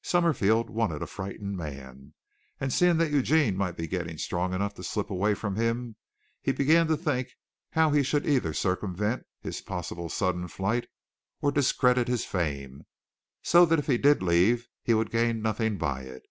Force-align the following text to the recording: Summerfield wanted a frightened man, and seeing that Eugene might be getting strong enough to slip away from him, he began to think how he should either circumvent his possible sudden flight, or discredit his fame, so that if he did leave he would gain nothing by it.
Summerfield 0.00 0.70
wanted 0.70 1.02
a 1.02 1.06
frightened 1.06 1.54
man, 1.54 2.14
and 2.58 2.72
seeing 2.72 2.96
that 2.96 3.10
Eugene 3.10 3.58
might 3.58 3.76
be 3.76 3.86
getting 3.86 4.16
strong 4.16 4.54
enough 4.54 4.72
to 4.76 4.82
slip 4.82 5.10
away 5.10 5.34
from 5.34 5.56
him, 5.56 5.96
he 6.40 6.50
began 6.50 6.86
to 6.86 6.96
think 6.96 7.28
how 7.72 7.90
he 7.90 8.02
should 8.02 8.26
either 8.26 8.54
circumvent 8.54 9.26
his 9.42 9.60
possible 9.60 10.08
sudden 10.08 10.48
flight, 10.48 10.88
or 11.42 11.52
discredit 11.52 12.08
his 12.08 12.24
fame, 12.24 12.86
so 13.42 13.66
that 13.66 13.78
if 13.78 13.86
he 13.86 13.98
did 13.98 14.22
leave 14.22 14.66
he 14.82 14.94
would 14.94 15.10
gain 15.10 15.42
nothing 15.42 15.76
by 15.76 16.00
it. 16.00 16.22